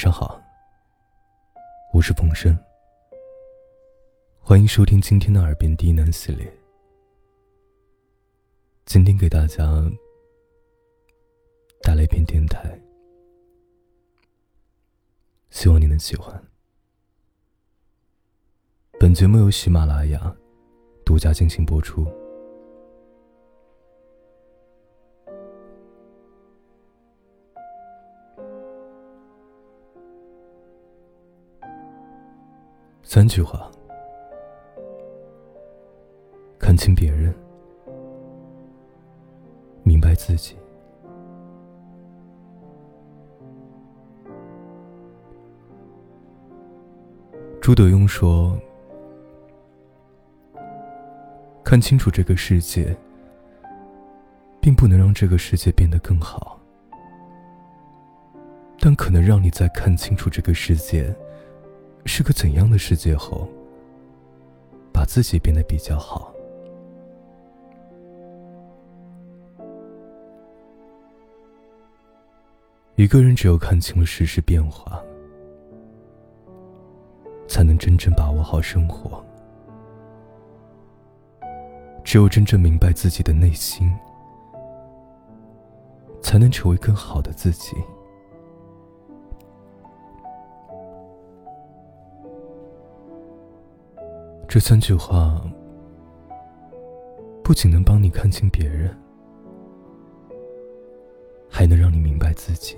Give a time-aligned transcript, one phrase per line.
[0.00, 0.42] 上好，
[1.92, 2.56] 我是冯生，
[4.40, 6.50] 欢迎收听今天的耳边低喃系列。
[8.86, 9.66] 今天给大家
[11.82, 12.80] 带来一篇电台，
[15.50, 16.42] 希望你能喜欢。
[18.98, 20.34] 本节目由喜马拉雅
[21.04, 22.10] 独家进行播出。
[33.12, 33.68] 三句话，
[36.60, 37.34] 看清别人，
[39.82, 40.56] 明白自己。
[47.60, 48.56] 朱德庸说
[51.64, 52.96] ：“看清楚这个世界，
[54.60, 56.60] 并不能让这个世界变得更好，
[58.78, 61.12] 但可能让你在看清楚这个世界。”
[62.06, 63.48] 是个怎样的世界后，
[64.92, 66.32] 把自己变得比较好。
[72.96, 75.02] 一个人只有看清了世事变化，
[77.48, 79.22] 才能真正把握好生活；
[82.04, 83.90] 只有真正明白自己的内心，
[86.20, 87.74] 才能成为更好的自己。
[94.52, 95.40] 这三句话，
[97.44, 98.92] 不仅能帮你看清别人，
[101.48, 102.76] 还能让你明白自己。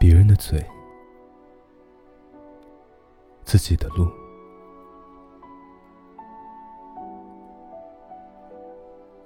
[0.00, 0.60] 别人的嘴，
[3.44, 4.10] 自己的路。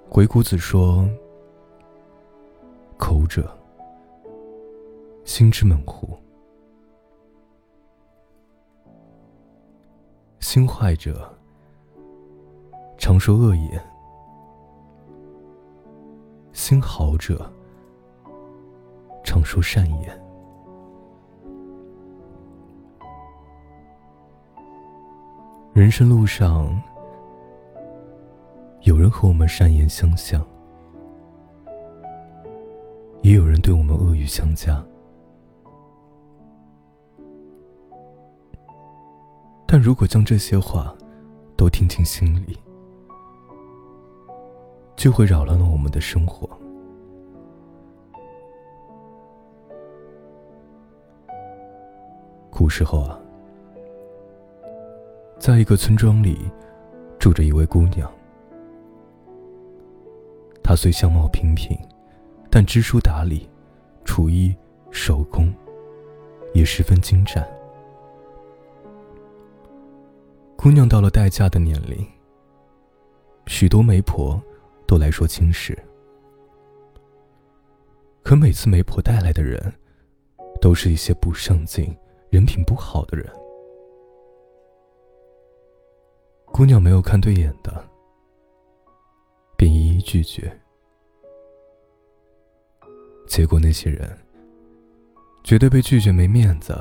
[0.07, 1.09] 鬼谷子说
[2.95, 3.51] ：“口者。”
[5.33, 6.19] 心之门户，
[10.41, 11.33] 心坏者
[12.97, 13.79] 常说恶言；
[16.51, 17.49] 心好者
[19.23, 20.21] 常说善言。
[25.71, 26.69] 人生路上，
[28.81, 30.45] 有人和我们善言相向，
[33.21, 34.85] 也有人对我们恶语相加。
[39.73, 40.93] 但如果将这些话
[41.55, 42.57] 都听进心里，
[44.97, 46.45] 就会扰乱了我们的生活。
[52.49, 53.17] 古时候啊，
[55.39, 56.51] 在一个村庄里，
[57.17, 58.11] 住着一位姑娘。
[60.61, 61.79] 她虽相貌平平，
[62.49, 63.49] 但知书达理，
[64.03, 64.53] 厨艺
[64.91, 65.49] 手工
[66.53, 67.41] 也十分精湛。
[70.61, 72.07] 姑娘到了待嫁的年龄，
[73.47, 74.39] 许多媒婆
[74.85, 75.75] 都来说亲事，
[78.21, 79.73] 可每次媒婆带来的人，
[80.61, 81.97] 都是一些不上进、
[82.29, 83.27] 人品不好的人。
[86.45, 87.83] 姑娘没有看对眼的，
[89.57, 90.55] 便一一拒绝。
[93.27, 94.15] 结果那些人
[95.43, 96.79] 觉得被拒绝没面子，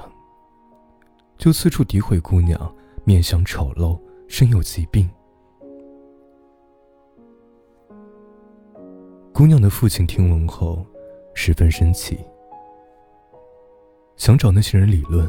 [1.38, 2.76] 就四处诋毁姑娘。
[3.10, 5.10] 面相丑陋，身有疾病。
[9.34, 10.87] 姑娘的父亲听闻后，
[11.34, 12.21] 十分生气，
[14.15, 15.28] 想找那些人理论，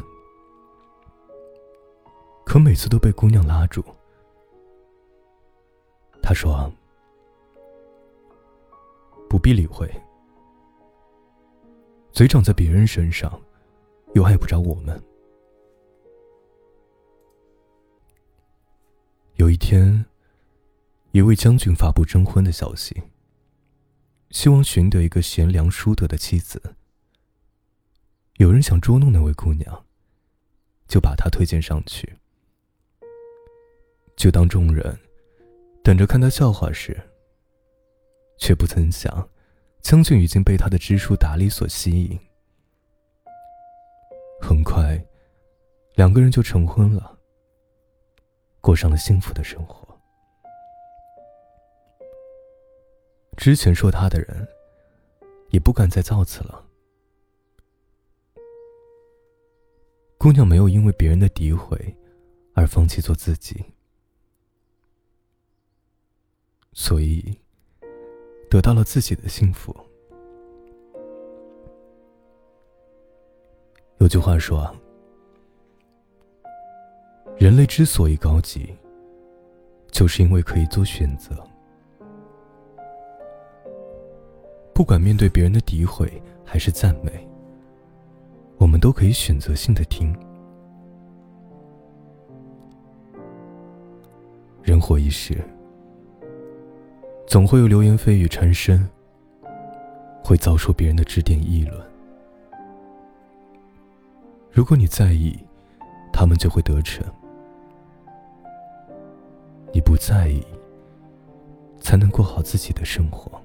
[2.46, 3.84] 可每次都被姑娘拉住。
[6.22, 6.72] 他说
[9.28, 9.92] ：“不必理会，
[12.12, 13.40] 嘴长在别人身上，
[14.14, 15.02] 又碍不着我们。”
[19.42, 20.04] 有一天，
[21.10, 23.02] 一位将军发布征婚的消息，
[24.30, 26.76] 希望寻得一个贤良淑德的妻子。
[28.36, 29.84] 有人想捉弄那位姑娘，
[30.86, 32.16] 就把她推荐上去。
[34.14, 34.96] 就当众人
[35.82, 36.96] 等着看他笑话时，
[38.38, 39.28] 却不曾想，
[39.80, 42.16] 将军已经被他的知书达理所吸引。
[44.40, 45.04] 很快，
[45.96, 47.18] 两个人就成婚了。
[48.62, 49.86] 过上了幸福的生活。
[53.36, 54.48] 之前说他的人，
[55.50, 56.64] 也不敢再造次了。
[60.16, 61.96] 姑娘没有因为别人的诋毁
[62.54, 63.64] 而放弃做自己，
[66.72, 67.36] 所以，
[68.48, 69.74] 得到了自己的幸福。
[73.98, 74.72] 有句话说，
[77.38, 78.74] 人类之所以高级，
[79.90, 81.34] 就是因为可以做选择。
[84.72, 87.28] 不管面对别人的诋毁还是赞美，
[88.58, 90.16] 我们都可以选择性的听。
[94.62, 95.36] 人活一世，
[97.26, 98.88] 总会有流言蜚语缠身，
[100.22, 101.80] 会遭受别人的指点议论。
[104.50, 105.36] 如果你在意，
[106.12, 107.02] 他们就会得逞；
[109.72, 110.44] 你不在意，
[111.80, 113.40] 才能过好自己的生活。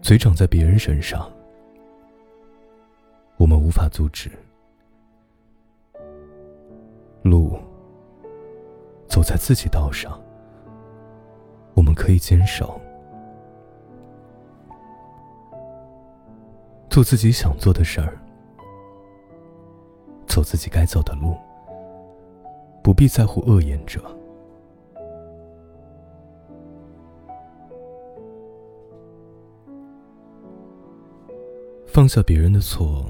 [0.00, 1.28] 嘴长在别人身上，
[3.36, 4.30] 我们无法阻止；
[7.22, 7.58] 路
[9.08, 10.20] 走在自己道上，
[11.74, 12.80] 我们可以坚守。
[16.88, 18.18] 做自己想做的事儿，
[20.26, 21.36] 走自己该走的路，
[22.82, 24.02] 不必在乎恶言者。
[31.86, 33.04] 放下别人的错，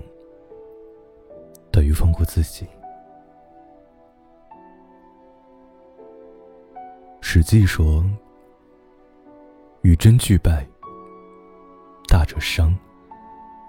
[1.71, 2.67] 等于放过自己。
[7.21, 8.05] 《史记》说
[9.83, 10.67] ：“与争俱败，
[12.09, 12.77] 大者伤，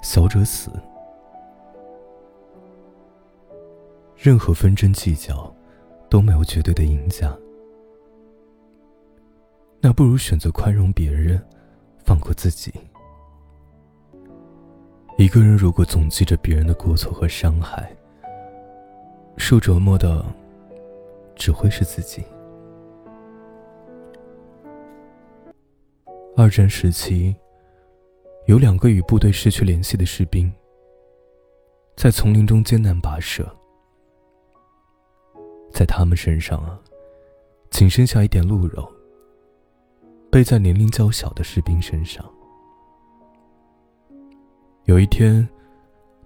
[0.01, 0.71] 小者死。
[4.17, 5.53] 任何纷争计较，
[6.13, 7.35] 都没有绝对的赢家。
[9.81, 11.43] 那不如选择宽容别人，
[12.05, 12.71] 放过自己。”
[15.17, 17.91] 一个人如果总记着别人的过错和伤害，
[19.37, 20.23] 受折磨的
[21.35, 22.23] 只会是自己。
[26.37, 27.35] 二战时期，
[28.45, 30.53] 有两个与部队失去联系的士兵，
[31.95, 33.43] 在丛林中艰难跋涉，
[35.73, 36.79] 在他们身上啊，
[37.71, 38.87] 仅剩下一点鹿肉，
[40.31, 42.23] 背在年龄较小的士兵身上。
[44.85, 45.47] 有一天，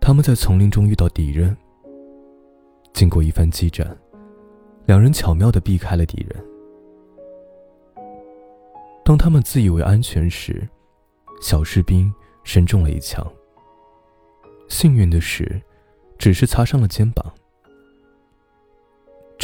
[0.01, 1.55] 他们在丛林中遇到敌人。
[2.93, 3.97] 经过一番激战，
[4.85, 6.45] 两人巧妙的避开了敌人。
[9.05, 10.67] 当他们自以为安全时，
[11.41, 12.13] 小士兵
[12.43, 13.25] 身中了一枪。
[14.67, 15.61] 幸运的是，
[16.17, 17.33] 只是擦伤了肩膀。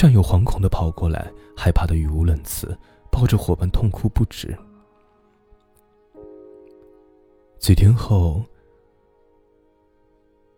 [0.04, 2.78] 战友惶恐的跑过来，害怕的语无伦次，
[3.10, 4.54] 抱着伙伴痛哭不止。
[7.58, 8.44] 几天后。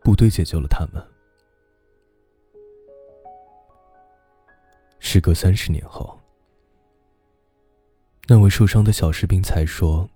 [0.02, 1.04] 部队解救了他们。
[4.98, 6.20] 时隔三十年后，
[8.28, 10.10] 那位受伤的小士兵才说：“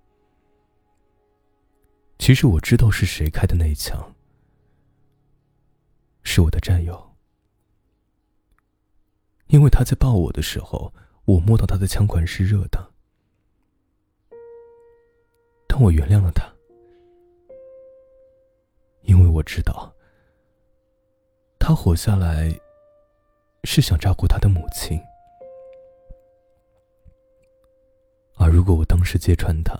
[2.17, 4.15] 其实我知道是谁开的那一枪，
[6.23, 7.08] 是我的战友，
[9.49, 10.93] 因为他在抱我的时候，
[11.25, 12.91] 我摸到他的枪管是热的，
[15.67, 16.47] 但我原谅了他。”
[19.01, 19.91] 因为我知道，
[21.57, 22.53] 他活下来
[23.63, 25.01] 是想照顾他的母亲，
[28.35, 29.75] 而如果我当时揭穿他，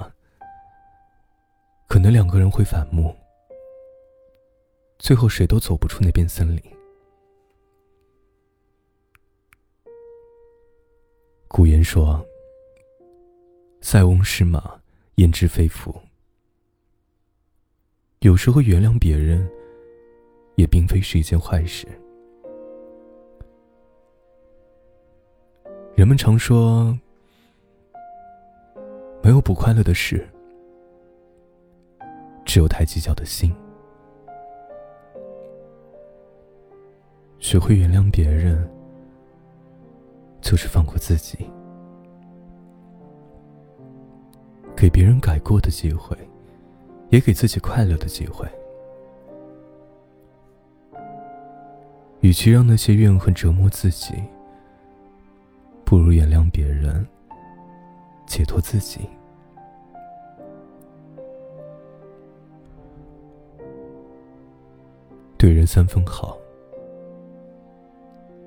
[1.87, 3.15] 可能两个人会反目，
[4.97, 6.78] 最后谁都走不出那片森林。
[11.51, 12.23] 古言说
[13.81, 14.79] ：“塞翁失马，
[15.15, 15.93] 焉知非福。”
[18.21, 19.49] 有时候原谅别人，
[20.55, 21.87] 也并非是一件坏事。
[25.95, 26.95] 人们常说，
[29.23, 30.29] 没有不快乐的事，
[32.45, 33.51] 只有太计较的心。
[37.39, 38.69] 学会原谅别人，
[40.49, 41.37] 就是放过自己，
[44.75, 46.17] 给别人改过的机会。
[47.09, 48.47] 也给自己快乐的机会。
[52.21, 54.13] 与其让那些怨恨折磨自己，
[55.83, 57.05] 不如原谅别人，
[58.27, 59.01] 解脱自己。
[65.37, 66.37] 对人三分好，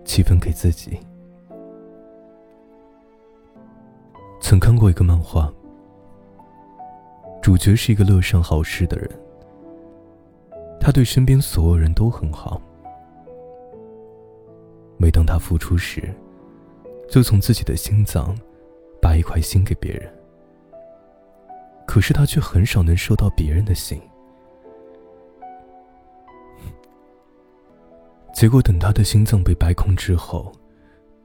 [0.05, 0.99] 七分给自己。
[4.53, 5.51] 曾看过一个漫画。
[7.41, 9.11] 主角是一个乐善好施的人，
[10.79, 12.61] 他对身边所有人都很好。
[14.99, 16.15] 每当他付出时，
[17.09, 18.39] 就从自己的心脏
[19.01, 20.11] 把把一块心给别人，
[21.87, 24.01] 可是他却很少能收到别人的心。
[28.33, 30.51] 结果等他的心脏被掰空之后，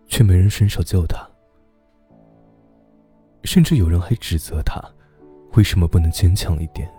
[0.05, 1.25] 却没人伸手救他，
[3.47, 4.77] 甚至有人还指责他，
[5.53, 6.91] 为什么不能坚强一点？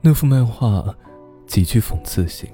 [0.00, 0.94] 那幅漫画
[1.44, 2.48] 极具讽刺性，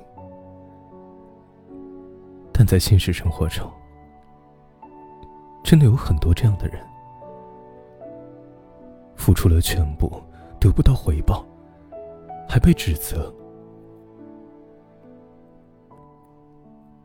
[2.51, 3.71] 但在现实生活中，
[5.63, 6.83] 真的有很多这样的人，
[9.17, 10.11] 付出了全部，
[10.59, 11.45] 得不到回报，
[12.49, 13.31] 还被指责。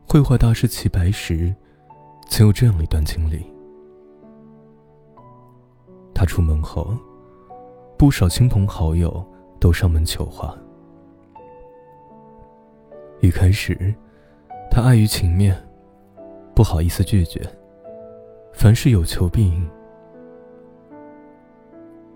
[0.08, 1.54] 绘画大师齐白石
[2.36, 3.46] 曾有这样一段经历：
[6.12, 6.92] 他出门后，
[7.96, 9.24] 不少亲朋好友
[9.60, 10.52] 都上门求画。
[13.20, 13.94] 一开始，
[14.68, 15.56] 他碍于情面，
[16.56, 17.40] 不好意思拒绝，
[18.52, 19.70] 凡事有求必应。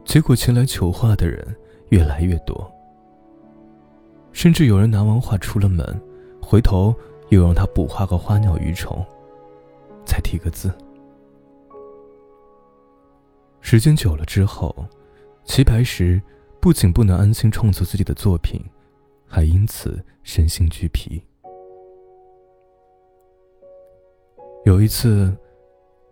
[0.04, 1.46] 结果前来求画的人
[1.90, 2.68] 越来越多，
[4.32, 5.86] 甚至有人拿完画出了门，
[6.42, 6.92] 回头。
[7.28, 9.04] 又让他补画个花鸟鱼虫，
[10.08, 10.72] 才提个字。
[13.60, 14.74] 时间久了之后，
[15.44, 16.20] 齐白石
[16.58, 18.58] 不仅不能安心创作自己的作品，
[19.26, 21.22] 还因此身心俱疲。
[24.64, 25.36] 有一次，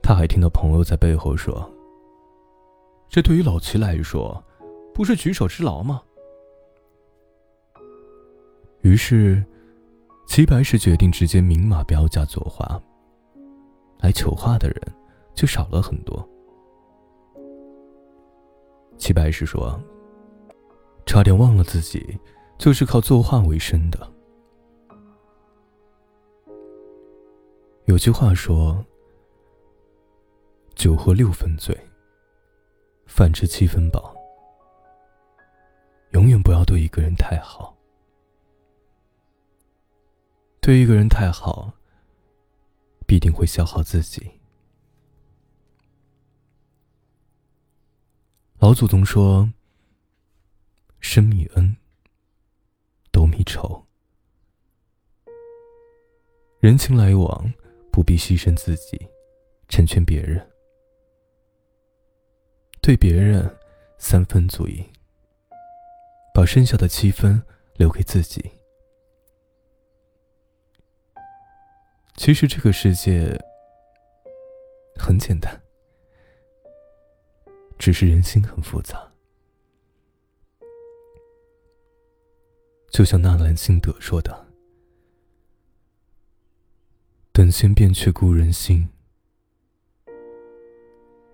[0.03, 1.69] 他还听到朋友在背后说
[3.09, 4.45] ：“这对于老齐来说，
[4.93, 6.03] 不是举手之劳吗？”
[8.83, 9.43] 于是。
[10.29, 12.83] 齐白石决定直接明码标价作画，
[14.07, 14.81] 来求画的人
[15.35, 16.25] 就少了很多。
[18.97, 19.77] 齐白石说
[21.05, 22.17] ：“差点忘了自己
[22.57, 23.99] 就是靠作画为生的。”
[27.87, 28.85] 有句话说
[30.77, 31.77] ：“酒喝六分醉，
[33.07, 34.15] 饭吃七分饱。”
[36.15, 37.77] 永远不要对一个人太好。
[40.61, 41.73] 对一个人太好，
[43.07, 44.29] 必定会消耗自己。
[48.59, 49.53] 老祖宗说
[50.99, 51.77] ：“生米恩，
[53.13, 53.87] 斗米仇。”
[56.59, 57.53] 人情来往，
[57.93, 58.99] 不必牺牲自己，
[59.69, 60.51] 成全别人。
[62.81, 63.57] 对别人
[63.99, 64.85] 三分足矣，
[66.35, 67.41] 把剩下的七分
[67.77, 68.56] 留给自己。
[72.17, 73.39] 其实这个世界
[74.99, 75.61] 很简单，
[77.79, 79.13] 只是人心很复杂。
[82.91, 84.47] 就像纳兰性德说的
[87.33, 88.89] ：“等闲变却故人心，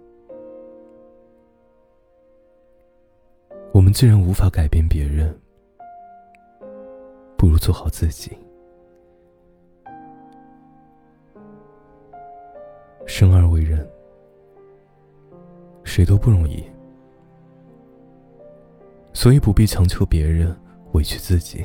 [3.74, 5.38] 我们既然无法改变别人，
[7.36, 8.38] 不如做好自己。
[13.18, 13.88] 生而为人，
[15.84, 16.62] 谁都不容易，
[19.14, 20.54] 所以不必强求别人，
[20.92, 21.64] 委屈自己。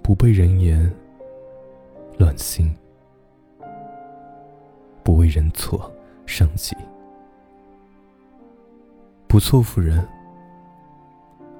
[0.00, 0.88] 不被人言
[2.18, 2.72] 乱心，
[5.02, 5.92] 不为人错
[6.24, 6.76] 伤己，
[9.26, 10.06] 不错负人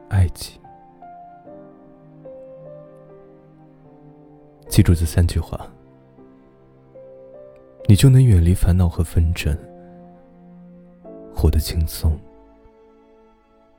[0.08, 0.60] 爱己。
[4.68, 5.68] 记住这三句话。
[7.90, 9.56] 你就能远离烦恼和纷争，
[11.34, 12.20] 活得轻松、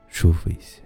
[0.08, 0.82] 舒服一些。